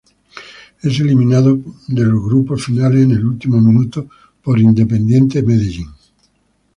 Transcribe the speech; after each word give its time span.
Es 0.81 0.99
eliminado 0.99 1.59
de 1.87 2.03
los 2.05 2.23
grupos 2.25 2.65
finales 2.65 3.03
en 3.03 3.11
el 3.11 3.23
último 3.23 3.61
minuto 3.61 4.09
por 4.41 4.57
Independiente 4.57 5.43
Medellín. 5.43 5.89